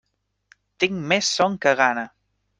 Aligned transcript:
Tinc 0.85 0.97
més 1.13 1.29
son 1.37 1.61
que 1.67 1.77
gana. 1.83 2.09